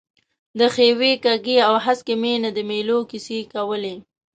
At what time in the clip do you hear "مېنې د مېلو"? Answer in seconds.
2.21-2.97